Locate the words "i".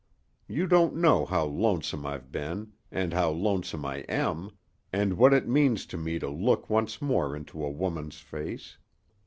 3.85-3.97